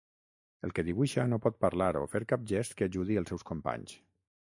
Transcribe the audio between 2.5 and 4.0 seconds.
gest que ajudi els seus companys.